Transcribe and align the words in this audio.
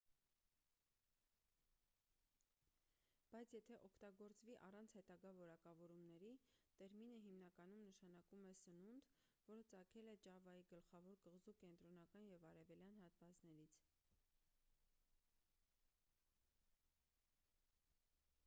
բայց 3.35 3.51
եթե 3.55 3.75
օգտագործվի 3.87 4.55
առանց 4.67 4.95
հետագա 4.99 5.33
որակավորումների 5.39 6.31
տերմինը 6.79 7.19
հիմնականում 7.27 7.83
նշանակում 7.89 8.47
է 8.53 8.57
սնունդ 8.63 9.11
որը 9.51 9.65
ծագել 9.75 10.09
է 10.15 10.17
ճավայի 10.25 10.65
գլխավոր 10.73 11.21
կղզու 11.29 11.55
կենտրոնական 11.61 12.27
և 12.33 12.49
արևելյան 12.55 12.99
հատվածներից 13.05 13.79